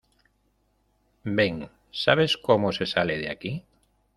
Ven.¿ 1.37 1.69
sabes 1.91 2.35
cómo 2.35 2.71
se 2.71 2.87
sale 2.87 3.19
de 3.19 3.29
aquí? 3.29 3.63